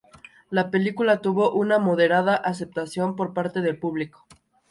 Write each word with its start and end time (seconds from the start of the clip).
La 0.49 0.71
película 0.71 1.21
tuvo 1.21 1.53
una 1.53 1.77
moderada 1.77 2.33
aceptación 2.35 3.15
por 3.15 3.35
parte 3.35 3.61
del 3.61 3.77
público. 3.77 4.25